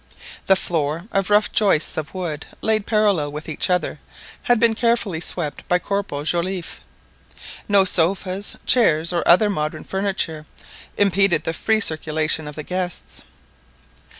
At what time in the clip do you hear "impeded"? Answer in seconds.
10.97-11.43